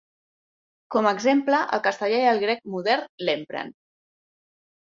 [0.95, 3.73] Com a exemple, el castellà i el grec modern l'empren.